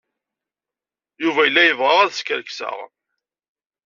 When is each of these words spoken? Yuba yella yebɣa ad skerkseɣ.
Yuba 1.23 1.41
yella 1.45 1.61
yebɣa 1.63 1.93
ad 1.99 2.11
skerkseɣ. 2.13 2.77